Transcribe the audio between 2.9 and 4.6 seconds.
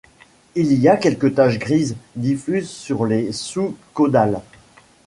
les sous-caudales.